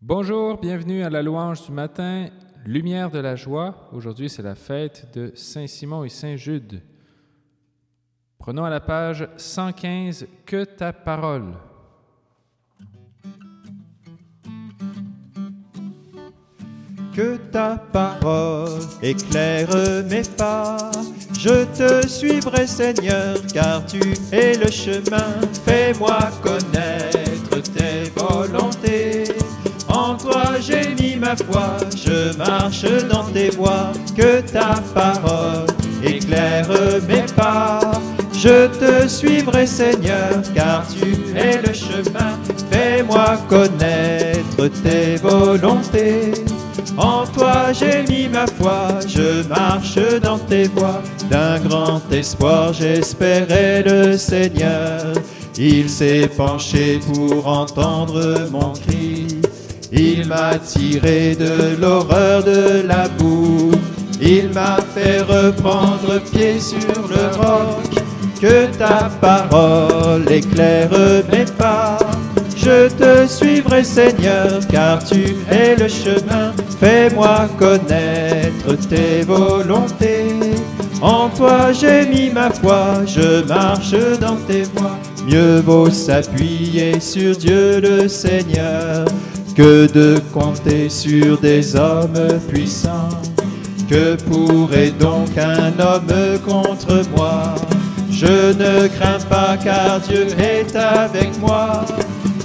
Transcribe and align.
Bonjour, 0.00 0.60
bienvenue 0.60 1.02
à 1.02 1.10
la 1.10 1.24
louange 1.24 1.66
du 1.66 1.72
matin, 1.72 2.28
lumière 2.64 3.10
de 3.10 3.18
la 3.18 3.34
joie. 3.34 3.88
Aujourd'hui, 3.92 4.30
c'est 4.30 4.44
la 4.44 4.54
fête 4.54 5.08
de 5.12 5.32
Saint-Simon 5.34 6.04
et 6.04 6.08
Saint-Jude. 6.08 6.80
Prenons 8.38 8.64
à 8.64 8.70
la 8.70 8.78
page 8.78 9.28
115 9.36 10.28
Que 10.46 10.62
ta 10.62 10.92
parole. 10.92 11.52
Que 17.12 17.36
ta 17.50 17.76
parole 17.92 18.78
éclaire 19.02 19.68
mes 20.08 20.22
pas. 20.36 20.92
Je 21.40 21.64
te 21.76 22.06
suivrai, 22.06 22.68
Seigneur, 22.68 23.36
car 23.52 23.84
tu 23.84 24.00
es 24.30 24.56
le 24.56 24.70
chemin. 24.70 25.40
Fais-moi 25.64 26.18
connaître 26.40 27.60
tes 27.72 28.10
volontés. 28.14 29.37
En 29.98 30.14
toi 30.14 30.44
j'ai 30.60 30.94
mis 30.94 31.16
ma 31.16 31.34
foi, 31.34 31.76
je 31.96 32.36
marche 32.36 32.84
dans 33.10 33.24
tes 33.24 33.50
voies. 33.50 33.92
Que 34.16 34.40
ta 34.40 34.74
parole 34.94 35.66
éclaire 36.04 36.68
mes 37.08 37.26
pas. 37.34 37.80
Je 38.32 38.68
te 38.68 39.08
suivrai, 39.08 39.66
Seigneur, 39.66 40.30
car 40.54 40.84
tu 40.86 41.36
es 41.36 41.60
le 41.60 41.74
chemin. 41.74 42.38
Fais-moi 42.70 43.38
connaître 43.48 44.68
tes 44.84 45.16
volontés. 45.16 46.32
En 46.96 47.26
toi 47.26 47.72
j'ai 47.72 48.04
mis 48.08 48.28
ma 48.28 48.46
foi, 48.46 49.00
je 49.08 49.46
marche 49.48 49.98
dans 50.22 50.38
tes 50.38 50.68
voies. 50.68 51.02
D'un 51.28 51.58
grand 51.58 52.00
espoir 52.12 52.72
j'espérais 52.72 53.82
le 53.82 54.16
Seigneur. 54.16 55.12
Il 55.56 55.90
s'est 55.90 56.30
penché 56.36 57.00
pour 57.04 57.48
entendre 57.48 58.48
mon 58.52 58.72
cri. 58.74 59.37
Il 60.00 60.28
m'a 60.28 60.56
tiré 60.58 61.34
de 61.34 61.76
l'horreur 61.80 62.44
de 62.44 62.86
la 62.86 63.08
boue. 63.18 63.72
Il 64.20 64.50
m'a 64.50 64.76
fait 64.94 65.22
reprendre 65.22 66.20
pied 66.30 66.60
sur 66.60 67.08
le 67.08 67.36
roc. 67.36 68.04
Que 68.40 68.66
ta 68.78 69.10
parole 69.20 70.30
éclaire 70.30 70.90
mes 71.32 71.44
pas. 71.44 71.98
Je 72.56 72.88
te 72.88 73.26
suivrai 73.26 73.82
Seigneur, 73.82 74.60
car 74.70 75.02
tu 75.02 75.34
es 75.50 75.74
le 75.74 75.88
chemin. 75.88 76.52
Fais-moi 76.78 77.48
connaître 77.58 78.76
tes 78.88 79.22
volontés. 79.22 80.54
En 81.00 81.28
toi 81.28 81.72
j'ai 81.72 82.06
mis 82.06 82.30
ma 82.30 82.50
foi, 82.50 83.04
je 83.04 83.44
marche 83.48 83.96
dans 84.20 84.36
tes 84.46 84.62
voies. 84.62 84.98
Mieux 85.26 85.60
vaut 85.60 85.90
s'appuyer 85.90 87.00
sur 87.00 87.36
Dieu 87.36 87.80
le 87.80 88.06
Seigneur 88.06 89.04
que 89.58 89.88
de 89.92 90.20
compter 90.32 90.88
sur 90.88 91.36
des 91.36 91.74
hommes 91.74 92.38
puissants. 92.48 93.08
Que 93.90 94.14
pourrait 94.14 94.92
donc 94.92 95.36
un 95.36 95.72
homme 95.80 96.38
contre 96.46 97.02
moi? 97.16 97.56
Je 98.08 98.52
ne 98.52 98.86
crains 98.86 99.24
pas 99.28 99.56
car 99.56 99.98
Dieu 99.98 100.28
est 100.38 100.76
avec 100.76 101.36
moi. 101.40 101.84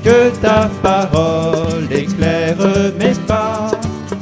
Que 0.04 0.32
ta 0.42 0.68
parole 0.82 1.86
éclaire 1.92 2.58
mes 3.00 3.14
pas. 3.28 3.70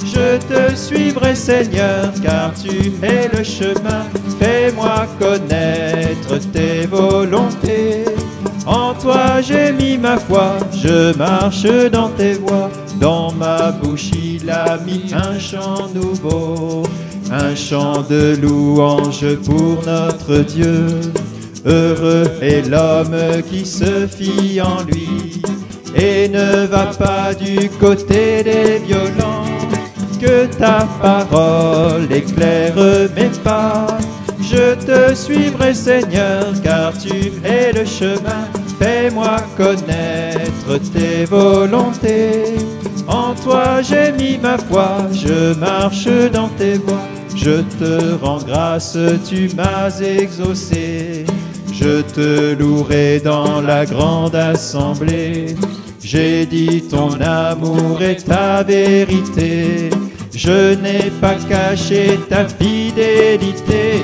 Je 0.03 0.37
te 0.49 0.75
suivrai 0.75 1.33
Seigneur 1.33 2.11
car 2.21 2.51
tu 2.53 2.91
es 3.01 3.29
le 3.33 3.41
chemin. 3.41 4.03
Fais-moi 4.37 5.07
connaître 5.17 6.37
tes 6.51 6.87
volontés. 6.87 8.03
En 8.65 8.93
toi 8.93 9.41
j'ai 9.41 9.71
mis 9.71 9.97
ma 9.97 10.17
foi, 10.17 10.57
je 10.71 11.15
marche 11.17 11.65
dans 11.91 12.09
tes 12.09 12.33
voies. 12.33 12.69
Dans 12.99 13.31
ma 13.31 13.71
bouche 13.71 14.11
il 14.11 14.49
a 14.49 14.77
mis 14.77 15.11
un 15.13 15.39
chant 15.39 15.89
nouveau, 15.93 16.83
un 17.31 17.55
chant 17.55 18.03
de 18.07 18.37
louange 18.41 19.25
pour 19.45 19.83
notre 19.85 20.43
Dieu. 20.43 20.85
Heureux 21.65 22.27
est 22.41 22.67
l'homme 22.69 23.41
qui 23.49 23.65
se 23.65 24.07
fie 24.07 24.61
en 24.61 24.83
lui 24.83 25.41
et 25.95 26.27
ne 26.27 26.65
va 26.65 26.87
pas 26.87 27.33
du 27.33 27.69
côté 27.79 28.43
des 28.43 28.79
violents. 28.85 29.45
Que 30.19 30.45
ta 30.45 30.87
parole 31.01 32.11
éclaire 32.11 32.75
mes 33.15 33.29
pas. 33.43 33.87
Je 34.51 34.75
te 34.75 35.15
suivrai 35.15 35.73
Seigneur, 35.73 36.43
car 36.61 36.91
tu 36.97 37.31
es 37.45 37.71
le 37.71 37.85
chemin. 37.85 38.49
Fais-moi 38.79 39.37
connaître 39.55 40.77
tes 40.91 41.23
volontés. 41.23 42.57
En 43.07 43.33
toi 43.33 43.81
j'ai 43.81 44.11
mis 44.11 44.37
ma 44.37 44.57
foi, 44.57 45.07
je 45.13 45.57
marche 45.57 46.09
dans 46.33 46.49
tes 46.49 46.73
voies. 46.73 47.07
Je 47.33 47.61
te 47.79 48.21
rends 48.21 48.43
grâce, 48.43 48.97
tu 49.29 49.49
m'as 49.55 50.01
exaucé. 50.01 51.25
Je 51.71 52.01
te 52.01 52.53
louerai 52.53 53.21
dans 53.23 53.61
la 53.61 53.85
grande 53.85 54.35
assemblée. 54.35 55.55
J'ai 56.03 56.45
dit 56.45 56.83
ton 56.89 57.13
amour 57.21 58.01
et 58.01 58.17
ta 58.17 58.63
vérité. 58.63 59.91
Je 60.35 60.73
n'ai 60.75 61.09
pas 61.21 61.35
caché 61.49 62.19
ta 62.29 62.45
fidélité. 62.47 64.03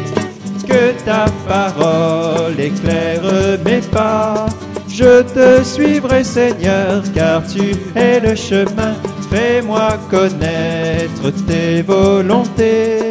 Que 0.77 0.91
ta 1.03 1.25
parole 1.47 2.59
éclaire 2.59 3.23
mes 3.65 3.81
pas. 3.81 4.45
Je 4.87 5.23
te 5.23 5.63
suivrai 5.63 6.23
Seigneur, 6.23 7.01
car 7.15 7.41
tu 7.47 7.75
es 7.95 8.19
le 8.19 8.35
chemin. 8.35 8.93
Fais-moi 9.31 9.97
connaître 10.11 11.31
tes 11.47 11.81
volontés. 11.81 13.09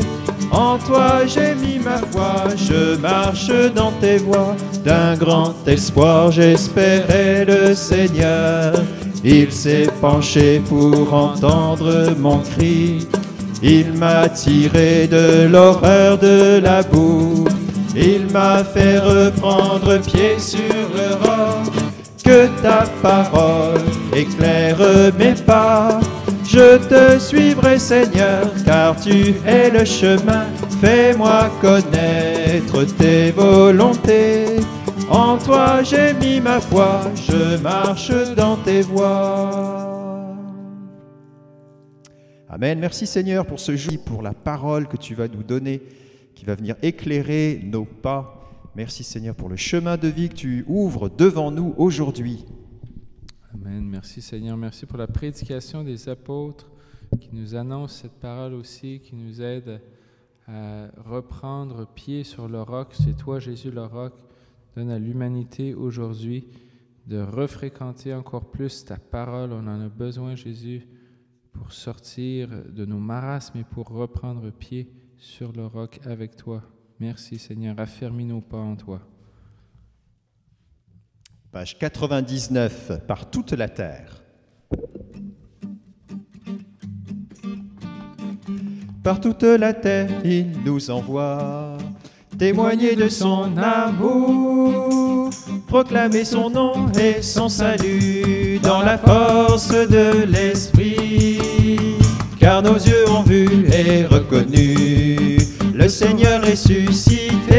En 0.53 0.79
toi 0.79 1.27
j'ai 1.27 1.57
mis 1.57 1.81
ma 1.81 1.99
foi, 2.13 2.45
je 2.57 2.97
marche 2.99 3.51
dans 3.75 3.91
tes 4.01 4.19
voies. 4.19 4.55
D'un 4.85 5.17
grand 5.17 5.57
espoir 5.67 6.31
j'espérais 6.31 7.45
le 7.47 7.75
Seigneur. 7.75 8.75
Il 9.25 9.51
s'est 9.51 9.91
penché 10.01 10.63
pour 10.69 11.13
entendre 11.13 12.15
mon 12.17 12.39
cri. 12.39 13.09
Il 13.63 13.93
m'a 13.95 14.29
tiré 14.29 15.07
de 15.07 15.47
l'horreur 15.47 16.19
de 16.19 16.61
la 16.63 16.83
boue. 16.83 17.45
Il 17.95 18.31
m'a 18.33 18.63
fait 18.63 18.99
reprendre 18.99 19.99
pied 20.01 20.39
sur 20.39 20.61
le 20.95 21.15
roc. 21.15 21.73
Que 22.23 22.47
ta 22.63 22.85
parole 23.03 23.81
éclaire 24.15 24.79
mes 25.19 25.35
pas. 25.35 26.01
Je 26.49 26.77
te 26.77 27.19
suivrai 27.19 27.79
Seigneur, 27.79 28.51
car 28.65 28.97
tu 28.97 29.35
es 29.47 29.71
le 29.71 29.85
chemin. 29.85 30.47
Fais-moi 30.81 31.51
connaître 31.61 32.85
tes 32.99 33.31
volontés. 33.31 34.61
En 35.11 35.39
toi 35.39 35.83
j'ai 35.83 36.15
mis 36.15 36.41
ma 36.41 36.61
foi, 36.61 37.01
je 37.29 37.57
marche 37.63 38.13
dans 38.37 38.57
tes 38.57 38.83
voies. 38.83 39.86
Amen. 42.57 42.79
Merci 42.79 43.07
Seigneur 43.07 43.45
pour 43.45 43.61
ce 43.61 43.77
jour, 43.77 44.03
pour 44.03 44.23
la 44.23 44.33
parole 44.33 44.89
que 44.89 44.97
tu 44.97 45.15
vas 45.15 45.29
nous 45.29 45.43
donner, 45.43 45.83
qui 46.35 46.47
va 46.47 46.55
venir 46.55 46.75
éclairer 46.81 47.61
nos 47.63 47.85
pas. 47.85 48.73
Merci 48.75 49.05
Seigneur 49.05 49.35
pour 49.35 49.51
le 49.51 49.57
chemin 49.57 49.99
de 49.99 50.09
vie 50.09 50.31
que 50.31 50.37
tu 50.37 50.65
ouvres 50.67 51.11
devant 51.11 51.51
nous 51.51 51.75
aujourd'hui. 51.77 52.47
Amen. 53.53 53.87
Merci 53.87 54.23
Seigneur. 54.23 54.57
Merci 54.57 54.87
pour 54.87 54.97
la 54.97 55.07
prédication 55.07 55.85
des 55.85 56.09
apôtres 56.09 56.71
qui 57.21 57.29
nous 57.31 57.55
annoncent 57.55 58.01
cette 58.01 58.19
parole 58.21 58.55
aussi, 58.55 59.01
qui 59.01 59.17
nous 59.17 59.43
aide 59.43 59.83
à 60.49 60.87
reprendre 61.05 61.87
pied 61.87 62.25
sur 62.25 62.49
le 62.49 62.63
roc. 62.63 62.95
C'est 62.95 63.19
toi, 63.19 63.39
Jésus, 63.39 63.71
le 63.71 63.85
roc. 63.85 64.15
Donne 64.75 64.89
à 64.89 64.99
l'humanité 64.99 65.75
aujourd'hui 65.75 66.49
de 67.07 67.21
refréquenter 67.21 68.15
encore 68.15 68.47
plus 68.47 68.87
ta 68.87 68.97
parole. 68.97 69.53
On 69.53 69.67
en 69.67 69.83
a 69.83 69.89
besoin, 69.91 70.35
Jésus, 70.35 70.87
pour 71.57 71.73
sortir 71.73 72.49
de 72.69 72.85
nos 72.85 72.99
marasmes 72.99 73.59
et 73.59 73.65
pour 73.65 73.89
reprendre 73.89 74.51
pied 74.51 74.93
sur 75.19 75.53
le 75.53 75.67
roc 75.67 76.01
avec 76.05 76.37
toi. 76.37 76.63
Merci 77.01 77.39
Seigneur. 77.39 77.79
Affermis 77.79 78.25
nos 78.25 78.41
pas 78.41 78.59
en 78.59 78.77
toi. 78.77 79.01
Page 81.51 81.79
99, 81.79 83.07
par 83.07 83.31
toute 83.31 83.53
la 83.53 83.69
terre. 83.69 84.23
Par 89.03 89.21
toute 89.21 89.43
la 89.43 89.73
terre, 89.73 90.11
il 90.25 90.51
nous 90.65 90.91
envoie 90.91 91.79
témoigner 92.37 92.97
de 92.97 93.09
son 93.09 93.57
amour, 93.57 95.31
proclamer 95.67 96.25
son 96.25 96.51
nom 96.51 96.91
et 96.93 97.23
son 97.23 97.49
salut 97.49 98.59
dans 98.63 98.83
la 98.83 98.99
force 98.99 99.71
de 99.71 100.25
l'Esprit. 100.25 101.06
Car 102.39 102.63
nos 102.63 102.75
yeux 102.77 103.09
ont 103.11 103.23
vu 103.23 103.67
et 103.73 104.05
reconnu 104.07 105.39
le 105.75 105.89
Seigneur 105.89 106.41
ressuscité, 106.43 107.53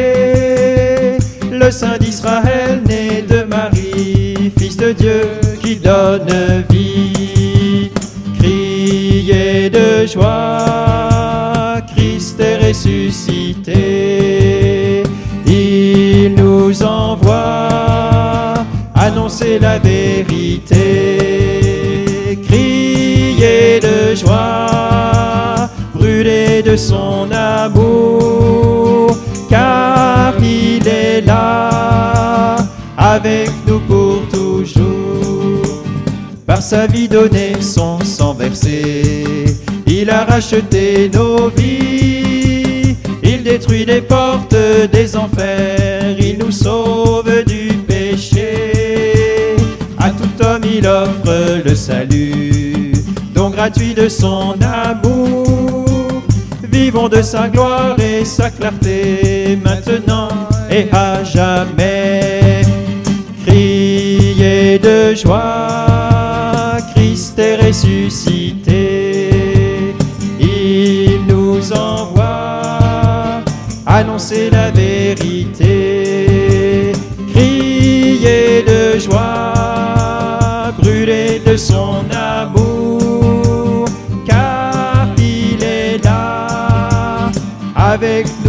le 1.51 1.71
Saint 1.71 1.97
d'Israël 1.97 2.81
né 2.87 3.23
de 3.27 3.43
Marie, 3.43 4.51
Fils 4.57 4.77
de 4.77 4.91
Dieu 4.93 5.21
qui 5.61 5.75
donne 5.75 6.27
vie. 6.69 7.91
Christ 8.39 9.73
de 9.73 10.05
joie, 10.07 11.81
Christ 11.95 12.39
est 12.39 12.67
ressuscité. 12.67 13.73
Il 15.45 16.35
nous 16.35 16.83
envoie 16.83 18.53
annoncer 18.95 19.59
la 19.59 19.79
vérité, 19.79 21.26
de 26.67 26.75
son 26.75 27.29
amour, 27.31 29.15
car 29.49 30.33
il 30.41 30.85
est 30.85 31.21
là 31.21 32.57
avec 32.97 33.49
nous 33.65 33.79
pour 33.79 34.27
toujours. 34.27 35.61
Par 36.45 36.61
sa 36.61 36.85
vie 36.87 37.07
donnée, 37.07 37.53
son 37.61 37.99
sang 38.03 38.33
versé, 38.33 39.45
il 39.85 40.09
a 40.09 40.25
racheté 40.25 41.09
nos 41.13 41.49
vies. 41.49 42.97
Il 43.23 43.43
détruit 43.43 43.85
les 43.85 44.01
portes 44.01 44.55
des 44.91 45.15
enfers, 45.15 46.17
il 46.19 46.37
nous 46.37 46.51
sauve 46.51 47.31
du 47.45 47.73
péché. 47.87 49.55
À 49.97 50.09
tout 50.09 50.43
homme, 50.43 50.63
il 50.65 50.85
offre 50.85 51.61
le 51.63 51.75
salut, 51.75 52.91
don 53.33 53.51
gratuit 53.51 53.93
de 53.93 54.09
son 54.09 54.55
amour. 54.61 55.66
Vivons 56.79 57.09
de 57.09 57.23
sa 57.23 57.49
gloire 57.49 57.99
et 57.99 58.23
sa 58.23 58.51
clarté, 58.51 59.57
maintenant 59.63 60.29
et 60.69 60.87
à 60.91 61.23
jamais. 61.23 62.61
Criez 63.43 64.77
de 64.77 65.15
joie, 65.15 66.77
Christ 66.93 67.39
est 67.39 67.55
ressuscité. 67.65 69.29
Il 70.39 71.21
nous 71.27 71.73
envoie 71.73 73.41
annoncer 73.87 74.51
la 74.51 74.69
vérité. 74.69 75.66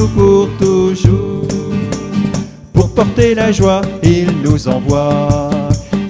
Pour 0.07 0.49
toujours. 0.59 1.47
Pour 2.73 2.95
porter 2.95 3.35
la 3.35 3.51
joie, 3.51 3.83
il 4.03 4.29
nous 4.43 4.69
envoie, 4.69 5.51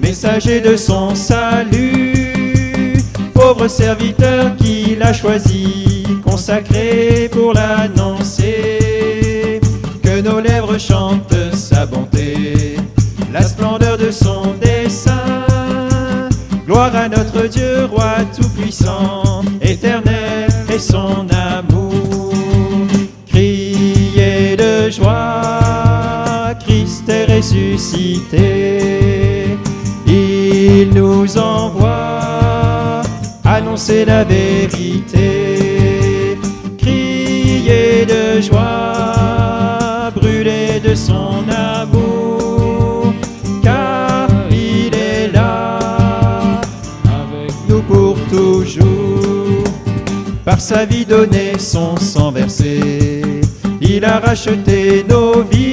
messager 0.02 0.60
de 0.60 0.76
son 0.76 1.14
salut, 1.14 2.98
pauvre 3.32 3.68
serviteur 3.68 4.54
qu'il 4.56 5.02
a 5.02 5.12
choisi, 5.12 6.04
consacré 6.24 7.30
pour 7.32 7.54
l'annoncer. 7.54 9.60
Que 10.02 10.20
nos 10.20 10.40
lèvres 10.40 10.78
chantent 10.78 11.54
sa 11.54 11.86
bonté, 11.86 12.76
la 13.32 13.42
splendeur 13.42 13.96
de 13.96 14.10
son 14.10 14.54
dessein. 14.60 15.44
Gloire 16.66 16.94
à 16.94 17.08
notre 17.08 17.48
Dieu, 17.48 17.86
roi 17.86 18.16
tout-puissant, 18.36 19.42
éternel 19.62 20.48
et 20.72 20.78
son 20.78 21.26
amour. 21.30 21.37
Il 30.06 30.90
nous 30.94 31.36
envoie 31.38 33.02
annoncer 33.44 34.04
la 34.04 34.24
vérité. 34.24 35.18
Criez 36.78 38.06
de 38.06 38.40
joie, 38.40 40.10
brûlez 40.14 40.80
de 40.80 40.94
son 40.94 41.44
amour, 41.48 43.12
car 43.62 44.28
il 44.50 44.94
est 44.94 45.28
là 45.32 45.78
avec 47.04 47.52
nous 47.68 47.82
pour 47.82 48.16
toujours. 48.30 49.64
Par 50.44 50.60
sa 50.60 50.84
vie 50.86 51.04
donnée, 51.04 51.58
son 51.58 51.96
sang 51.96 52.32
versé, 52.32 53.42
il 53.80 54.04
a 54.04 54.18
racheté 54.20 55.04
nos 55.08 55.42
vies. 55.42 55.67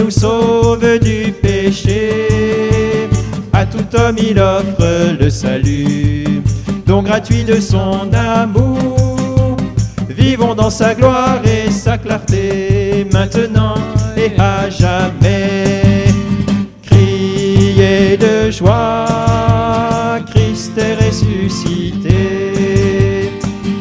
Nous 0.00 0.10
sauve 0.10 0.98
du 0.98 1.32
péché. 1.32 3.08
À 3.52 3.66
tout 3.66 3.84
homme, 3.96 4.16
il 4.18 4.38
offre 4.38 5.16
le 5.20 5.28
salut, 5.28 6.42
don 6.86 7.02
gratuit 7.02 7.44
de 7.44 7.60
son 7.60 8.08
amour. 8.12 9.56
Vivons 10.08 10.54
dans 10.54 10.70
sa 10.70 10.94
gloire 10.94 11.40
et 11.44 11.70
sa 11.70 11.98
clarté, 11.98 13.06
maintenant 13.12 13.74
et 14.16 14.32
à 14.38 14.70
jamais. 14.70 16.04
Criez 16.82 18.16
de 18.16 18.50
joie, 18.50 20.18
Christ 20.30 20.78
est 20.78 20.94
ressuscité. 20.94 22.08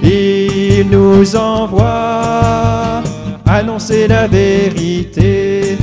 Il 0.04 0.90
nous 0.90 1.36
envoie 1.36 3.02
annoncer 3.46 4.08
la 4.08 4.28
vérité. 4.28 5.78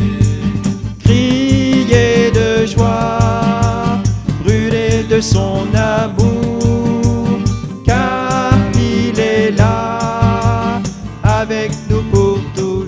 Son 5.26 5.67
amour, 5.75 7.40
car 7.84 8.52
il 8.75 9.19
est 9.19 9.50
là 9.50 10.81
avec 11.23 11.73
nous 11.90 12.02
pour 12.11 12.38
toujours. 12.55 12.87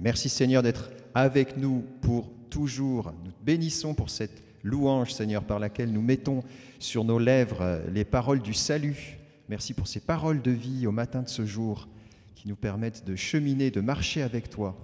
Merci 0.00 0.28
Seigneur 0.28 0.62
d'être 0.62 0.90
avec 1.14 1.56
nous 1.56 1.84
pour 2.00 2.30
toujours. 2.48 3.12
Nous 3.24 3.32
te 3.32 3.44
bénissons 3.44 3.92
pour 3.92 4.08
cette 4.08 4.40
louange, 4.62 5.12
Seigneur, 5.12 5.42
par 5.42 5.58
laquelle 5.58 5.92
nous 5.92 6.00
mettons 6.00 6.44
sur 6.78 7.02
nos 7.02 7.18
lèvres 7.18 7.60
euh, 7.60 7.80
les 7.92 8.04
paroles 8.04 8.40
du 8.40 8.54
salut. 8.54 9.18
Merci 9.48 9.74
pour 9.74 9.88
ces 9.88 9.98
paroles 9.98 10.42
de 10.42 10.52
vie 10.52 10.86
au 10.86 10.92
matin 10.92 11.22
de 11.22 11.28
ce 11.28 11.44
jour 11.44 11.88
qui 12.36 12.46
nous 12.46 12.54
permettent 12.54 13.04
de 13.04 13.16
cheminer, 13.16 13.72
de 13.72 13.80
marcher 13.80 14.22
avec 14.22 14.48
toi. 14.48 14.76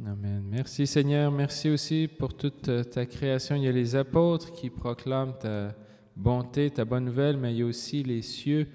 Amen. 0.00 0.42
Merci 0.50 0.86
Seigneur. 0.86 1.30
Merci 1.30 1.68
aussi 1.68 2.08
pour 2.08 2.34
toute 2.34 2.68
euh, 2.68 2.82
ta 2.82 3.04
création. 3.04 3.56
Il 3.56 3.64
y 3.64 3.68
a 3.68 3.72
les 3.72 3.94
apôtres 3.94 4.50
qui 4.52 4.70
proclament 4.70 5.34
ta 5.38 5.74
bonté, 6.16 6.70
ta 6.70 6.86
bonne 6.86 7.04
nouvelle, 7.04 7.36
mais 7.36 7.52
il 7.52 7.58
y 7.58 7.62
a 7.62 7.66
aussi 7.66 8.02
les 8.02 8.22
cieux. 8.22 8.66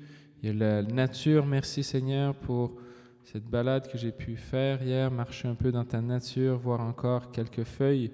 Il 0.41 0.47
y 0.47 0.51
a 0.51 0.53
la 0.53 0.83
nature. 0.83 1.45
Merci 1.47 1.83
Seigneur 1.83 2.35
pour 2.35 2.75
cette 3.23 3.45
balade 3.45 3.91
que 3.91 3.97
j'ai 3.97 4.11
pu 4.11 4.35
faire 4.35 4.83
hier, 4.83 5.09
marcher 5.09 5.47
un 5.47 5.55
peu 5.55 5.71
dans 5.71 5.83
ta 5.83 6.01
nature, 6.01 6.59
voir 6.59 6.81
encore 6.81 7.31
quelques 7.31 7.63
feuilles 7.63 8.11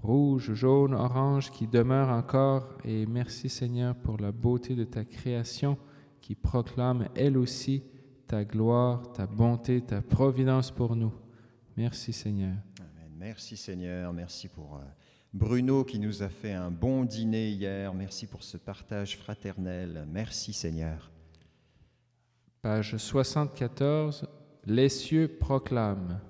rouges, 0.00 0.54
jaunes, 0.54 0.94
oranges 0.94 1.50
qui 1.50 1.66
demeurent 1.66 2.10
encore. 2.10 2.68
Et 2.84 3.06
merci 3.06 3.48
Seigneur 3.48 3.96
pour 3.96 4.18
la 4.18 4.30
beauté 4.30 4.76
de 4.76 4.84
ta 4.84 5.04
création 5.04 5.76
qui 6.20 6.36
proclame 6.36 7.08
elle 7.16 7.36
aussi 7.36 7.82
ta 8.28 8.44
gloire, 8.44 9.12
ta 9.12 9.26
bonté, 9.26 9.80
ta 9.80 10.00
providence 10.00 10.70
pour 10.70 10.94
nous. 10.94 11.12
Merci 11.76 12.12
Seigneur. 12.12 12.56
Amen. 12.78 13.12
Merci 13.16 13.56
Seigneur, 13.56 14.12
merci 14.12 14.48
pour 14.48 14.76
euh, 14.76 14.80
Bruno 15.32 15.84
qui 15.84 15.98
nous 15.98 16.22
a 16.22 16.28
fait 16.28 16.52
un 16.52 16.70
bon 16.70 17.04
dîner 17.04 17.50
hier. 17.50 17.94
Merci 17.94 18.26
pour 18.26 18.42
ce 18.42 18.56
partage 18.56 19.16
fraternel. 19.16 20.06
Merci 20.10 20.52
Seigneur. 20.52 21.10
Page 22.62 22.96
74, 22.96 24.28
Les 24.66 24.88
cieux 24.88 25.28
proclament. 25.28 26.20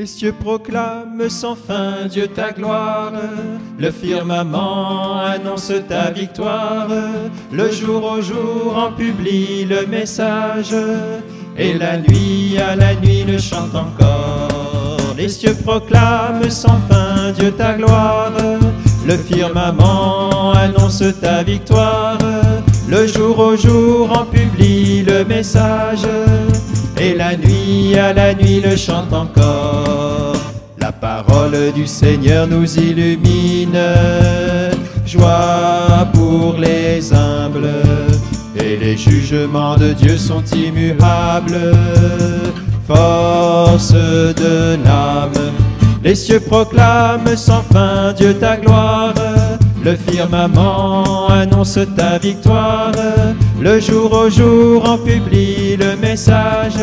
Les 0.00 0.06
cieux 0.06 0.32
proclament 0.32 1.28
sans 1.28 1.54
fin 1.54 2.06
Dieu 2.08 2.26
ta 2.26 2.52
gloire, 2.52 3.12
le 3.78 3.90
firmament 3.90 5.18
annonce 5.18 5.74
ta 5.90 6.10
victoire, 6.10 6.88
le 7.52 7.70
jour 7.70 8.10
au 8.10 8.22
jour 8.22 8.78
en 8.78 8.92
publie 8.92 9.66
le 9.66 9.84
message, 9.84 10.74
et 11.58 11.74
la 11.74 11.98
nuit 11.98 12.56
à 12.56 12.76
la 12.76 12.94
nuit 12.94 13.24
le 13.24 13.36
chante 13.36 13.74
encore. 13.74 15.14
Les 15.18 15.28
cieux 15.28 15.54
proclament 15.62 16.48
sans 16.48 16.80
fin 16.88 17.32
Dieu 17.32 17.52
ta 17.52 17.74
gloire, 17.74 18.32
le 19.06 19.16
firmament 19.18 20.52
annonce 20.52 21.04
ta 21.20 21.42
victoire, 21.42 22.16
le 22.88 23.06
jour 23.06 23.38
au 23.38 23.54
jour 23.54 24.10
en 24.18 24.24
publie 24.24 25.02
le 25.02 25.26
message, 25.26 26.06
et 27.00 27.14
la 27.14 27.36
nuit 27.36 27.96
à 27.96 28.12
la 28.12 28.34
nuit 28.34 28.60
le 28.60 28.76
chante 28.76 29.12
encore. 29.12 30.36
La 30.78 30.92
parole 30.92 31.72
du 31.74 31.86
Seigneur 31.86 32.46
nous 32.46 32.78
illumine, 32.78 33.78
joie 35.06 36.06
pour 36.12 36.56
les 36.58 37.12
humbles, 37.12 37.70
et 38.56 38.76
les 38.76 38.96
jugements 38.96 39.76
de 39.76 39.92
Dieu 39.92 40.16
sont 40.18 40.44
immuables. 40.44 41.72
Force 42.86 43.92
de 43.92 44.76
l'âme, 44.84 45.52
les 46.02 46.14
cieux 46.14 46.40
proclament 46.40 47.36
sans 47.36 47.62
fin 47.62 48.12
Dieu 48.12 48.34
ta 48.34 48.56
gloire. 48.56 49.14
Le 49.82 49.96
firmament 49.96 51.28
annonce 51.28 51.78
ta 51.96 52.18
victoire. 52.18 52.92
Le 53.60 53.80
jour 53.80 54.12
au 54.12 54.28
jour 54.28 54.88
en 54.88 54.98
publie 54.98 55.76
le 55.76 55.96
message. 55.96 56.74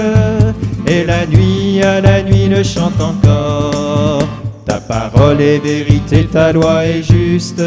Et 0.88 1.06
la 1.06 1.26
nuit 1.28 1.82
à 1.84 2.02
la 2.02 2.24
nuit 2.24 2.48
le 2.48 2.64
chante 2.64 3.00
encore. 3.00 4.28
Ta 4.66 4.80
parole 4.80 5.42
est 5.42 5.60
vérité, 5.60 6.26
ta 6.26 6.52
loi 6.52 6.86
est 6.86 7.04
juste. 7.04 7.62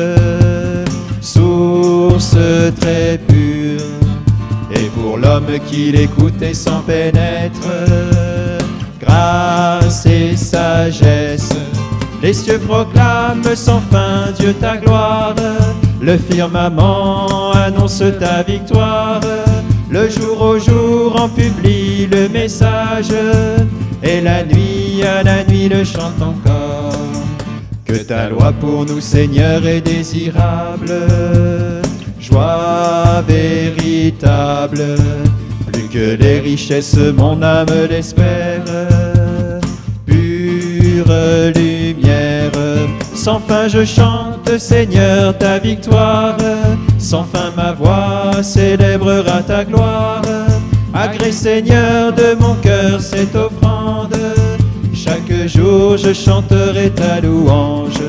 Source 1.20 2.36
très 2.80 3.18
pure. 3.18 3.80
Et 4.74 4.90
pour 5.00 5.16
l'homme 5.16 5.58
qui 5.66 5.92
l'écoute 5.92 6.40
et 6.42 6.54
s'en 6.54 6.80
pénètre, 6.80 7.68
grâce 9.00 10.06
et 10.06 10.36
sagesse 10.36 11.50
les 12.22 12.32
cieux 12.32 12.58
proclament 12.58 13.54
sans 13.54 13.80
fin 13.80 14.32
Dieu 14.38 14.52
ta 14.52 14.76
gloire. 14.76 15.34
Le 16.00 16.16
firmament 16.16 17.52
annonce 17.52 18.02
ta 18.18 18.42
victoire. 18.42 19.20
Le 19.90 20.08
jour 20.08 20.40
au 20.40 20.58
jour 20.58 21.20
en 21.20 21.28
publie 21.28 22.06
le 22.06 22.28
message. 22.28 23.12
Et 24.02 24.20
la 24.20 24.44
nuit 24.44 25.02
à 25.02 25.22
la 25.22 25.44
nuit 25.44 25.68
le 25.68 25.84
chante 25.84 26.20
encore. 26.20 26.92
Que 27.84 27.96
ta 27.96 28.28
loi 28.28 28.52
pour 28.52 28.86
nous, 28.86 29.00
Seigneur, 29.00 29.66
est 29.66 29.80
désirable. 29.80 30.92
Joie 32.20 33.22
véritable. 33.26 34.84
Plus 35.72 35.88
que 35.88 36.16
les 36.16 36.40
richesses, 36.40 36.96
mon 37.16 37.42
âme 37.42 37.66
l'espère. 37.90 38.64
Pure 40.06 41.12
lumière. 41.54 41.69
Sans 43.20 43.38
fin 43.38 43.68
je 43.68 43.84
chante, 43.84 44.58
Seigneur, 44.58 45.36
ta 45.36 45.58
victoire. 45.58 46.38
Sans 46.98 47.24
fin 47.24 47.50
ma 47.54 47.72
voix 47.72 48.42
célébrera 48.42 49.42
ta 49.42 49.62
gloire. 49.62 50.22
Agrée, 50.94 51.30
Seigneur, 51.30 52.14
de 52.14 52.34
mon 52.40 52.54
cœur 52.54 52.98
cette 52.98 53.36
offrande. 53.36 54.16
Chaque 54.94 55.30
jour 55.46 55.98
je 55.98 56.14
chanterai 56.14 56.88
ta 56.92 57.20
louange. 57.20 58.00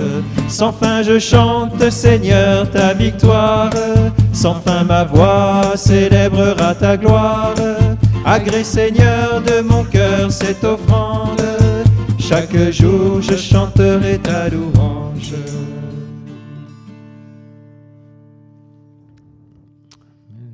Sans 0.47 0.71
fin 0.71 1.03
je 1.03 1.19
chante, 1.19 1.89
Seigneur, 1.89 2.71
ta 2.71 2.93
victoire. 2.93 3.69
Sans 4.31 4.55
fin 4.65 4.85
ma 4.85 5.03
voix 5.03 5.73
célébrera 5.75 6.73
ta 6.73 6.95
gloire. 6.95 7.55
Agrée, 8.25 8.63
Seigneur, 8.63 9.41
de 9.45 9.59
mon 9.59 9.83
cœur 9.83 10.31
cette 10.31 10.63
offrande. 10.63 11.41
Chaque 12.33 12.71
jour 12.71 13.21
je 13.21 13.35
chanterai 13.35 14.17
ta 14.17 14.47
louange. 14.47 15.33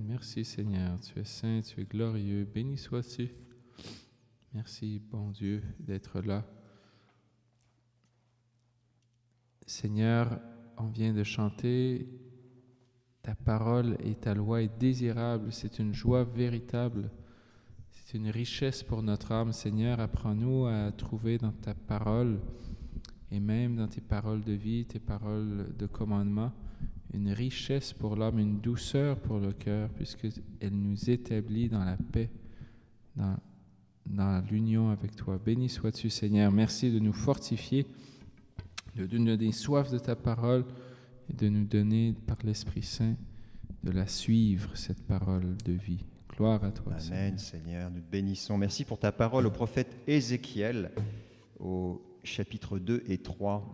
Merci 0.07 0.43
Seigneur, 0.43 0.99
tu 0.99 1.19
es 1.19 1.23
saint, 1.23 1.61
tu 1.61 1.79
es 1.79 1.85
glorieux, 1.85 2.45
béni 2.51 2.79
sois-tu. 2.79 3.29
Merci 4.55 4.99
bon 5.11 5.29
Dieu 5.29 5.61
d'être 5.79 6.19
là. 6.21 6.43
Seigneur, 9.67 10.39
on 10.79 10.87
vient 10.87 11.13
de 11.13 11.23
chanter, 11.23 12.09
ta 13.21 13.35
parole 13.35 13.97
et 14.03 14.15
ta 14.15 14.33
loi 14.33 14.63
est 14.63 14.79
désirable, 14.79 15.53
c'est 15.53 15.77
une 15.77 15.93
joie 15.93 16.23
véritable, 16.23 17.11
c'est 18.07 18.17
une 18.19 18.29
richesse 18.29 18.83
pour 18.83 19.03
notre 19.03 19.33
âme. 19.33 19.51
Seigneur, 19.51 19.99
apprends-nous 19.99 20.65
à 20.65 20.93
trouver 20.93 21.37
dans 21.37 21.51
ta 21.51 21.73
parole 21.73 22.39
et 23.31 23.41
même 23.41 23.75
dans 23.75 23.89
tes 23.89 23.99
paroles 23.99 24.41
de 24.45 24.53
vie, 24.53 24.85
tes 24.85 24.99
paroles 24.99 25.75
de 25.77 25.85
commandement, 25.87 26.53
une 27.13 27.33
richesse 27.33 27.91
pour 27.91 28.15
l'âme, 28.15 28.39
une 28.39 28.61
douceur 28.61 29.19
pour 29.19 29.39
le 29.39 29.51
cœur, 29.51 29.89
puisqu'elle 29.89 30.71
nous 30.71 31.09
établit 31.09 31.67
dans 31.67 31.83
la 31.83 31.97
paix, 31.97 32.29
dans, 34.05 34.41
l'union 34.49 34.89
avec 34.89 35.13
toi. 35.17 35.37
Béni 35.37 35.67
sois-tu, 35.67 36.09
Seigneur. 36.09 36.49
Merci 36.49 36.89
de 36.93 36.99
nous 36.99 37.11
fortifier, 37.11 37.85
de 38.95 39.17
nous 39.17 39.25
donner 39.25 39.51
soif 39.51 39.91
de 39.91 39.99
ta 39.99 40.15
parole 40.15 40.63
et 41.29 41.33
de 41.33 41.49
nous 41.49 41.65
donner, 41.65 42.15
par 42.25 42.37
l'Esprit 42.45 42.83
Saint, 42.83 43.17
de 43.83 43.91
la 43.91 44.07
suivre, 44.07 44.77
cette 44.77 45.05
parole 45.05 45.57
de 45.65 45.73
vie. 45.73 46.05
Gloire 46.37 46.63
à 46.63 46.71
toi, 46.71 46.99
Seigneur. 46.99 47.19
Amen, 47.19 47.37
Seigneur, 47.39 47.89
nous 47.89 47.99
te 47.99 48.11
bénissons. 48.11 48.59
Merci 48.59 48.85
pour 48.85 48.99
ta 48.99 49.11
parole 49.11 49.47
au 49.47 49.51
prophète 49.51 49.97
Ézéchiel, 50.05 50.91
au 51.59 51.99
chapitre 52.23 52.77
2 52.77 53.03
et 53.07 53.17
3. 53.17 53.65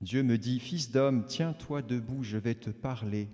Dieu 0.00 0.22
me 0.22 0.38
dit, 0.38 0.60
Fils 0.60 0.92
d'homme, 0.92 1.24
tiens-toi 1.26 1.82
debout, 1.82 2.22
je 2.22 2.36
vais 2.36 2.54
te 2.54 2.70
parler. 2.70 3.26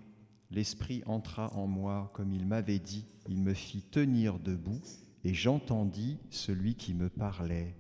L'Esprit 0.51 1.03
entra 1.05 1.53
en 1.53 1.67
moi 1.67 2.11
comme 2.15 2.33
il 2.33 2.47
m'avait 2.47 2.79
dit, 2.79 3.05
il 3.29 3.43
me 3.43 3.53
fit 3.53 3.83
tenir 3.83 4.39
debout, 4.39 4.81
et 5.25 5.35
j'entendis 5.35 6.17
celui 6.31 6.75
qui 6.75 6.95
me 6.95 7.11
parlait. 7.11 7.77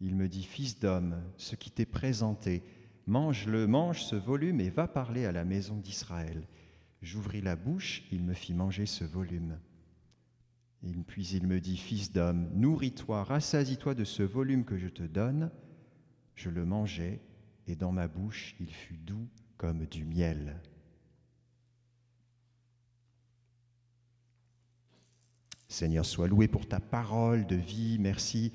Il 0.00 0.14
me 0.14 0.28
dit, 0.28 0.44
Fils 0.44 0.78
d'homme, 0.78 1.16
ce 1.38 1.56
qui 1.56 1.72
t'est 1.72 1.86
présenté, 1.86 2.62
mange-le, 3.08 3.66
mange 3.66 4.04
ce 4.04 4.14
volume 4.14 4.60
et 4.60 4.70
va 4.70 4.86
parler 4.86 5.24
à 5.24 5.32
la 5.32 5.44
maison 5.44 5.74
d'Israël. 5.74 6.46
J'ouvris 7.02 7.40
la 7.40 7.56
bouche, 7.56 8.04
il 8.10 8.22
me 8.22 8.34
fit 8.34 8.54
manger 8.54 8.86
ce 8.86 9.04
volume. 9.04 9.58
Puis 11.06 11.26
il 11.28 11.46
me 11.46 11.60
dit, 11.60 11.76
Fils 11.76 12.12
d'homme, 12.12 12.48
nourris-toi, 12.54 13.24
rassasie-toi 13.24 13.94
de 13.94 14.04
ce 14.04 14.22
volume 14.22 14.64
que 14.64 14.78
je 14.78 14.88
te 14.88 15.02
donne. 15.02 15.50
Je 16.34 16.50
le 16.50 16.64
mangeai, 16.64 17.20
et 17.66 17.76
dans 17.76 17.92
ma 17.92 18.08
bouche 18.08 18.54
il 18.60 18.72
fut 18.72 18.96
doux 18.96 19.28
comme 19.56 19.86
du 19.86 20.04
miel. 20.04 20.60
Seigneur, 25.68 26.06
sois 26.06 26.28
loué 26.28 26.48
pour 26.48 26.66
ta 26.66 26.80
parole 26.80 27.46
de 27.46 27.56
vie. 27.56 27.98
Merci 28.00 28.52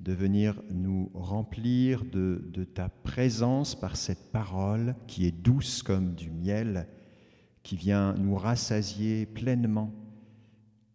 de 0.00 0.12
venir 0.12 0.60
nous 0.70 1.10
remplir 1.14 2.04
de, 2.04 2.64
ta 2.74 2.88
présence 2.88 3.78
par 3.78 3.96
cette 3.96 4.32
parole 4.32 4.94
qui 5.06 5.26
est 5.26 5.30
douce 5.30 5.82
comme 5.82 6.14
du 6.14 6.30
miel, 6.30 6.88
qui 7.66 7.74
vient 7.74 8.14
nous 8.14 8.36
rassasier 8.36 9.26
pleinement. 9.26 9.92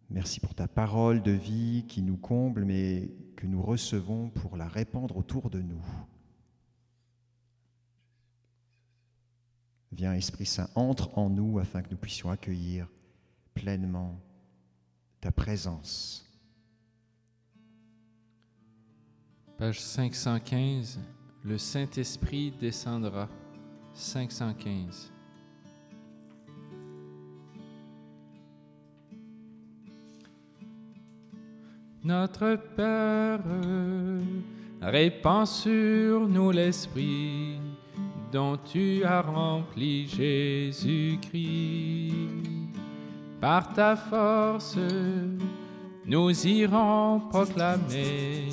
Merci 0.10 0.40
pour 0.40 0.56
ta 0.56 0.70
parole 0.70 1.22
de 1.22 1.34
vie 1.34 1.84
qui 1.90 2.02
nous 2.02 2.16
comble, 2.16 2.64
mais 2.64 3.12
que 3.36 3.46
nous 3.46 3.62
recevons 3.62 4.30
pour 4.30 4.56
la 4.56 4.70
répandre 4.70 5.18
autour 5.18 5.50
de 5.50 5.60
nous. 5.60 5.84
Viens, 9.92 10.14
Esprit 10.14 10.46
Saint, 10.46 10.70
entre 10.76 11.18
en 11.18 11.30
nous 11.30 11.60
afin 11.60 11.82
que 11.82 11.92
nous 11.92 11.98
puissions 11.98 12.32
accueillir 12.32 12.88
pleinement 13.54 14.18
ta 15.20 15.34
présence. 15.34 16.26
Page 19.58 19.82
515, 19.82 21.02
le 21.44 21.58
Saint-Esprit 21.58 22.54
descendra. 22.62 23.28
515. 23.94 25.12
Notre 32.04 32.58
Père, 32.76 33.40
répand 34.82 35.46
sur 35.46 36.28
nous 36.28 36.50
l'Esprit 36.50 37.60
dont 38.32 38.58
tu 38.58 39.04
as 39.04 39.22
rempli 39.22 40.08
Jésus-Christ. 40.08 41.22
Par 43.40 43.72
ta 43.74 43.96
force, 43.96 44.80
nous 46.04 46.48
irons 46.48 47.22
proclamer 47.30 48.50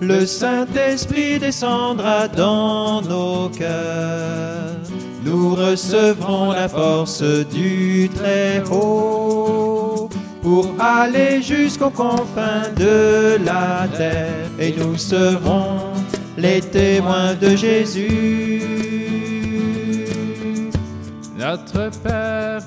Le 0.01 0.25
Saint-Esprit 0.25 1.37
descendra 1.37 2.27
dans 2.27 3.03
nos 3.03 3.49
cœurs. 3.49 4.82
Nous 5.25 5.55
recevrons 5.55 6.51
la 6.51 6.67
force 6.67 7.21
du 7.21 8.09
Très-Haut 8.13 10.09
pour 10.41 10.73
aller 10.79 11.41
jusqu'aux 11.41 11.89
confins 11.89 12.69
de 12.77 13.37
la 13.43 13.87
terre. 13.97 14.49
Et 14.59 14.73
nous 14.77 14.97
serons 14.97 15.93
les 16.37 16.59
témoins 16.61 17.33
de 17.35 17.55
Jésus. 17.55 18.61
Notre 21.37 21.89
Père, 22.01 22.63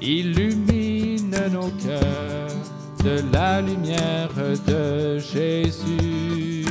illumine 0.00 1.34
nos 1.52 1.70
cœurs 1.84 2.54
de 3.04 3.22
la 3.32 3.60
lumière 3.60 4.30
de 4.66 5.18
Jésus. 5.18 6.64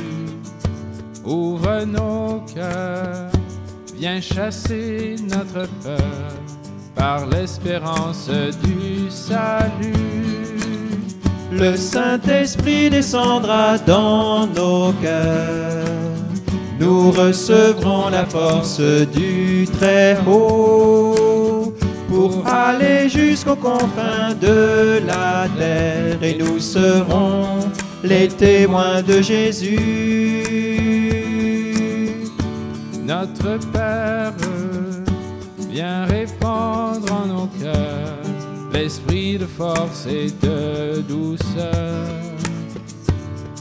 Ouvre 1.25 1.83
nos 1.85 2.43
cœurs, 2.53 3.31
chasser 4.22 5.15
notre 5.29 5.67
peur 5.81 6.33
par 6.93 7.25
l'espérance 7.27 8.29
du 8.63 9.10
salut. 9.10 9.93
Le 11.51 11.75
Saint-Esprit 11.77 12.89
descendra 12.89 13.77
dans 13.77 14.45
nos 14.48 14.91
cœurs. 15.01 15.86
Nous 16.79 17.12
recevrons 17.12 18.10
la 18.10 18.25
force 18.25 18.81
du 18.81 19.65
Très-Haut 19.79 21.74
pour 22.10 22.45
aller 22.45 23.07
jusqu'aux 23.07 23.55
confins 23.55 24.33
de 24.41 25.00
la 25.07 25.48
terre 25.57 26.22
et 26.22 26.38
nous 26.38 26.60
serons 26.60 27.60
les 28.03 28.27
témoins 28.27 29.01
de 29.01 29.22
Jésus. 29.22 31.12
Notre 33.05 33.57
Père, 33.72 34.33
viens 35.69 36.05
répandre 36.05 37.12
en 37.12 37.25
nos 37.25 37.48
cœurs 37.62 38.24
l'esprit 38.72 39.38
de 39.38 39.45
force 39.45 40.07
et 40.07 40.27
de 40.41 41.01
douceur. 41.01 42.07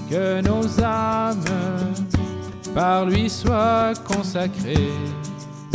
Que 0.09 0.41
nos 0.43 0.83
âmes 0.83 1.45
par 2.75 3.07
lui 3.07 3.29
soient 3.29 3.93
consacrées, 4.05 4.93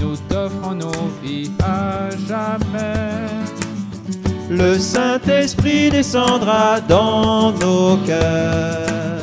nous 0.01 0.15
t'offrons 0.29 0.75
nos 0.75 1.09
vies 1.21 1.51
à 1.61 2.09
jamais. 2.27 3.27
Le 4.49 4.79
Saint-Esprit 4.79 5.89
descendra 5.89 6.79
dans 6.81 7.51
nos 7.51 7.97
cœurs. 7.97 9.16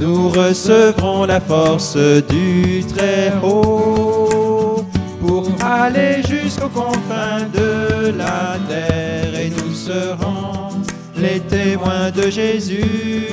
Nous 0.00 0.30
recevrons 0.30 1.26
la 1.26 1.40
force 1.40 1.96
du 1.96 2.82
Très-Haut 2.96 4.82
pour 5.20 5.46
aller 5.62 6.22
jusqu'aux 6.26 6.70
confins 6.70 7.46
de 7.52 8.10
la 8.16 8.56
terre 8.66 9.34
et 9.38 9.50
nous 9.50 9.74
serons 9.74 10.70
les 11.18 11.40
témoins 11.40 12.10
de 12.10 12.30
Jésus. 12.30 13.26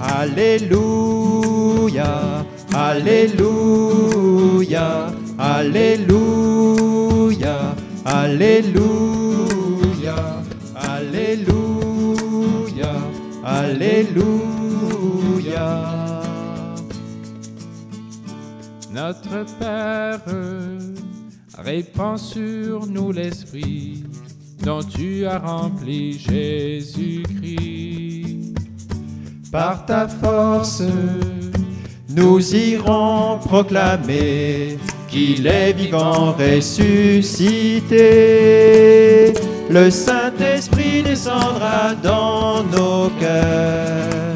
Alléluia, 0.00 1.24
Alléluia, 2.74 3.52
Alléluia, 5.38 6.16
Alléluia, 8.04 8.56
Alléluia, 10.74 11.36
Alléluia. 13.44 14.59
Notre 19.00 19.46
Père, 19.58 20.20
répands 21.56 22.18
sur 22.18 22.86
nous 22.86 23.12
l'Esprit 23.12 24.04
dont 24.62 24.82
tu 24.82 25.24
as 25.24 25.38
rempli 25.38 26.18
Jésus-Christ. 26.18 27.24
Par 29.50 29.86
ta 29.86 30.06
force, 30.06 30.82
nous 32.10 32.54
irons 32.54 33.38
proclamer 33.38 34.76
qu'il 35.08 35.46
est 35.46 35.72
vivant 35.72 36.32
ressuscité. 36.32 38.02
Le 39.70 39.88
Saint-Esprit 39.90 41.02
descendra 41.04 41.94
dans 42.02 42.62
nos 42.64 43.08
cœurs. 43.18 44.29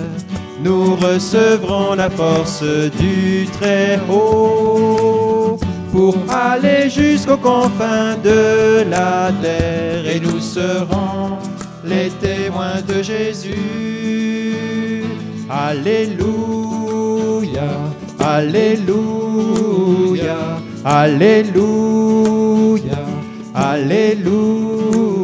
Nous 0.64 0.96
recevrons 0.96 1.94
la 1.94 2.08
force 2.08 2.62
du 2.62 3.46
Très-Haut 3.60 5.58
pour 5.92 6.16
aller 6.30 6.88
jusqu'aux 6.88 7.36
confins 7.36 8.16
de 8.24 8.82
la 8.88 9.30
terre 9.42 10.08
et 10.08 10.18
nous 10.20 10.40
serons 10.40 11.36
les 11.84 12.08
témoins 12.08 12.80
de 12.88 13.02
Jésus. 13.02 15.04
Alléluia, 15.50 16.24
Alléluia, 18.18 18.94
Alléluia, 20.82 21.44
Alléluia, 23.54 25.23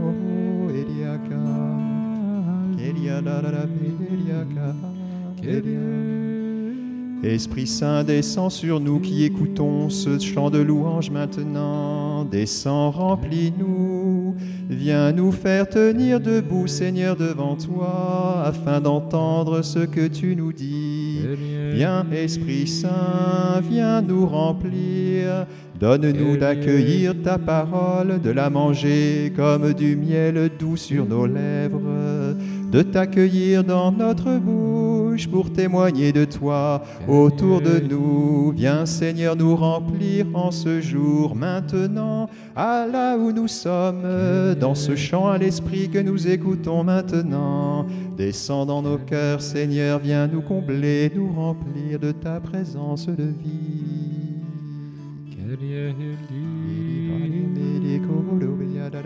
Esprit 7.23 7.67
Saint, 7.67 8.03
descend 8.03 8.49
sur 8.49 8.79
nous 8.79 8.99
qui 8.99 9.23
écoutons 9.23 9.89
ce 9.89 10.17
chant 10.17 10.49
de 10.49 10.57
louange 10.57 11.11
maintenant. 11.11 12.25
Descends, 12.25 12.89
remplis-nous. 12.89 14.35
Viens 14.69 15.11
nous 15.11 15.31
faire 15.31 15.69
tenir 15.69 16.19
debout, 16.19 16.65
Seigneur, 16.65 17.15
devant 17.15 17.55
toi, 17.55 18.41
afin 18.43 18.81
d'entendre 18.81 19.61
ce 19.61 19.79
que 19.79 20.07
tu 20.07 20.35
nous 20.35 20.51
dis. 20.51 21.19
Viens, 21.73 22.05
Esprit 22.11 22.67
Saint, 22.67 23.61
viens 23.69 24.01
nous 24.01 24.25
remplir. 24.25 25.45
Donne-nous 25.79 26.37
d'accueillir 26.37 27.15
ta 27.23 27.37
parole, 27.37 28.21
de 28.21 28.29
la 28.29 28.49
manger 28.49 29.33
comme 29.35 29.73
du 29.73 29.95
miel 29.95 30.51
doux 30.59 30.77
sur 30.77 31.05
nos 31.05 31.25
lèvres, 31.25 31.81
de 32.71 32.81
t'accueillir 32.81 33.63
dans 33.65 33.91
notre 33.91 34.37
bouche 34.37 35.27
pour 35.27 35.51
témoigner 35.51 36.13
de 36.13 36.23
toi 36.23 36.81
autour 37.07 37.61
de 37.61 37.79
nous. 37.79 38.51
Viens 38.51 38.85
Seigneur 38.85 39.35
nous 39.35 39.55
remplir 39.55 40.25
en 40.33 40.51
ce 40.51 40.79
jour 40.79 41.35
maintenant, 41.35 42.29
à 42.55 42.87
là 42.87 43.17
où 43.17 43.33
nous 43.33 43.49
sommes, 43.49 44.05
dans 44.59 44.75
ce 44.75 44.95
chant 44.95 45.27
à 45.27 45.37
l'esprit 45.37 45.89
que 45.89 45.99
nous 45.99 46.27
écoutons 46.27 46.83
maintenant. 46.83 47.85
Descends 48.17 48.65
dans 48.65 48.81
nos 48.81 48.97
cœurs 48.97 49.41
Seigneur, 49.41 49.99
viens 49.99 50.27
nous 50.27 50.41
combler, 50.41 51.11
nous 51.13 51.31
remplir 51.33 51.99
de 51.99 52.11
ta 52.11 52.39
présence 52.39 53.07
de 53.07 53.23
vie. 53.23 54.01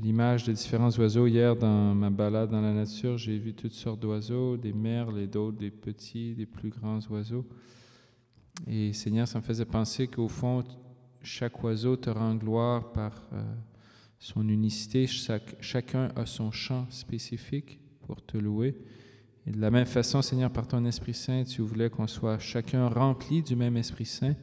l'image 0.00 0.44
de 0.44 0.52
différents 0.52 0.90
oiseaux. 0.98 1.26
Hier, 1.26 1.56
dans 1.56 1.94
ma 1.94 2.10
balade 2.10 2.50
dans 2.50 2.60
la 2.60 2.72
nature, 2.72 3.18
j'ai 3.18 3.38
vu 3.38 3.54
toutes 3.54 3.72
sortes 3.72 4.00
d'oiseaux, 4.00 4.56
des 4.56 4.72
merles 4.72 5.18
et 5.18 5.26
d'autres, 5.26 5.58
des 5.58 5.70
petits, 5.70 6.34
des 6.34 6.46
plus 6.46 6.70
grands 6.70 7.00
oiseaux. 7.10 7.44
Et 8.66 8.92
Seigneur, 8.92 9.26
ça 9.26 9.38
me 9.38 9.44
faisait 9.44 9.64
penser 9.64 10.08
qu'au 10.08 10.28
fond, 10.28 10.64
chaque 11.22 11.62
oiseau 11.62 11.96
te 11.96 12.10
rend 12.10 12.34
gloire 12.34 12.92
par 12.92 13.28
euh, 13.32 13.42
son 14.18 14.48
unicité. 14.48 15.06
Chacun 15.60 16.10
a 16.16 16.26
son 16.26 16.50
chant 16.50 16.86
spécifique 16.90 17.80
pour 18.06 18.24
te 18.24 18.36
louer. 18.36 18.76
Et 19.46 19.50
de 19.50 19.60
la 19.60 19.70
même 19.70 19.86
façon, 19.86 20.22
Seigneur, 20.22 20.50
par 20.50 20.66
ton 20.68 20.84
Esprit 20.84 21.14
Saint, 21.14 21.44
tu 21.44 21.62
voulais 21.62 21.90
qu'on 21.90 22.06
soit 22.06 22.38
chacun 22.38 22.88
rempli 22.88 23.42
du 23.42 23.56
même 23.56 23.76
Esprit 23.76 24.04
Saint 24.04 24.34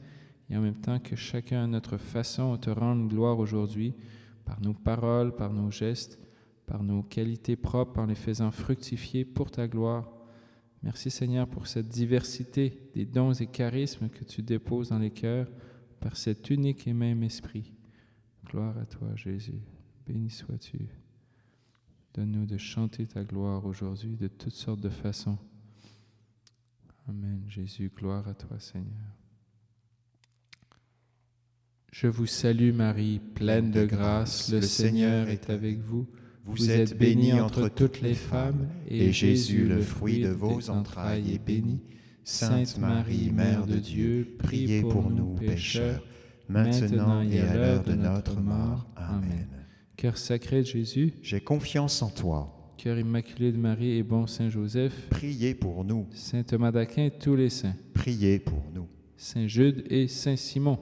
et 0.49 0.57
en 0.57 0.61
même 0.61 0.75
temps 0.75 0.99
que 0.99 1.15
chacun 1.15 1.63
à 1.63 1.67
notre 1.67 1.97
façon 1.97 2.57
te 2.57 2.69
rende 2.69 3.07
gloire 3.07 3.39
aujourd'hui 3.39 3.93
par 4.45 4.61
nos 4.61 4.73
paroles, 4.73 5.35
par 5.35 5.51
nos 5.51 5.71
gestes, 5.71 6.19
par 6.65 6.83
nos 6.83 7.03
qualités 7.03 7.55
propres, 7.55 7.99
en 7.99 8.05
les 8.05 8.15
faisant 8.15 8.51
fructifier 8.51 9.25
pour 9.25 9.51
ta 9.51 9.67
gloire. 9.67 10.11
Merci 10.83 11.09
Seigneur 11.09 11.47
pour 11.47 11.67
cette 11.67 11.89
diversité 11.89 12.89
des 12.93 13.05
dons 13.05 13.33
et 13.33 13.47
charismes 13.47 14.09
que 14.09 14.23
tu 14.23 14.41
déposes 14.41 14.89
dans 14.89 14.99
les 14.99 15.11
cœurs 15.11 15.47
par 15.99 16.15
cet 16.15 16.49
unique 16.49 16.87
et 16.87 16.93
même 16.93 17.23
esprit. 17.23 17.73
Gloire 18.45 18.77
à 18.77 18.85
toi 18.85 19.15
Jésus. 19.15 19.61
Béni 20.05 20.29
sois-tu. 20.29 20.87
Donne-nous 22.13 22.45
de 22.45 22.57
chanter 22.57 23.07
ta 23.07 23.23
gloire 23.23 23.65
aujourd'hui 23.65 24.15
de 24.15 24.27
toutes 24.27 24.53
sortes 24.53 24.79
de 24.79 24.89
façons. 24.89 25.37
Amen. 27.07 27.43
Jésus, 27.47 27.91
gloire 27.95 28.27
à 28.27 28.33
toi 28.33 28.59
Seigneur. 28.59 29.24
Je 31.95 32.07
vous 32.07 32.25
salue 32.25 32.73
Marie, 32.73 33.21
pleine 33.35 33.71
de 33.71 33.85
grâce, 33.85 34.51
le 34.51 34.59
Seigneur 34.59 35.29
est 35.29 35.49
avec 35.49 35.79
vous. 35.79 36.05
Vous 36.43 36.69
êtes 36.69 36.97
bénie 36.97 37.31
entre 37.31 37.69
toutes 37.69 38.01
les 38.01 38.15
femmes, 38.15 38.67
et 38.89 39.13
Jésus, 39.13 39.65
le 39.65 39.79
fruit 39.79 40.19
de 40.19 40.27
vos 40.27 40.69
entrailles, 40.69 41.33
est 41.33 41.39
béni. 41.39 41.79
Sainte 42.25 42.77
Marie, 42.79 43.31
Mère 43.31 43.65
de 43.65 43.77
Dieu, 43.77 44.35
priez 44.39 44.81
pour 44.81 45.09
nous 45.09 45.35
pécheurs, 45.35 46.03
maintenant 46.49 47.21
et 47.21 47.39
à 47.39 47.55
l'heure 47.55 47.83
de 47.83 47.93
notre 47.93 48.41
mort. 48.41 48.85
Amen. 48.97 49.47
Cœur 49.95 50.17
sacré 50.17 50.63
de 50.63 50.67
Jésus, 50.67 51.13
J'ai 51.21 51.39
confiance 51.39 52.01
en 52.01 52.09
toi. 52.09 52.73
cœur 52.77 52.99
immaculé 52.99 53.53
de 53.53 53.57
Marie 53.57 53.91
et 53.91 54.03
bon 54.03 54.27
Saint 54.27 54.49
Joseph, 54.49 54.91
Priez 55.11 55.55
pour 55.55 55.85
nous. 55.85 56.07
Saint 56.11 56.43
Thomas 56.43 56.73
d'Aquin 56.73 57.07
tous 57.09 57.37
les 57.37 57.49
saints, 57.49 57.77
Priez 57.93 58.39
pour 58.39 58.65
nous. 58.73 58.89
Saint 59.15 59.47
Jude 59.47 59.85
et 59.89 60.09
Saint 60.09 60.35
Simon, 60.35 60.77